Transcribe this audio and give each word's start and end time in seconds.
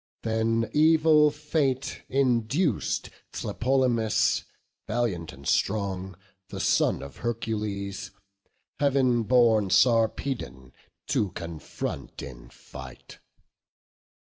Then 0.23 0.67
evil 0.73 1.29
fate 1.29 2.01
induc'd 2.09 3.11
Tlepolemus, 3.31 4.45
Valiant 4.87 5.31
and 5.31 5.47
strong, 5.47 6.15
the 6.49 6.59
son 6.59 7.03
of 7.03 7.17
Hercules, 7.17 8.09
Heav'n 8.79 9.21
born 9.21 9.69
Sarpedon 9.69 10.71
to 11.09 11.29
confront 11.33 12.23
in 12.23 12.49
fight. 12.49 13.19